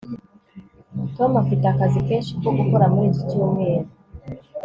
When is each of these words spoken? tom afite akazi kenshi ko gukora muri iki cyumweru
tom 1.15 1.31
afite 1.43 1.65
akazi 1.69 1.99
kenshi 2.07 2.31
ko 2.41 2.49
gukora 2.57 2.85
muri 2.93 3.07
iki 3.11 3.21
cyumweru 3.29 3.87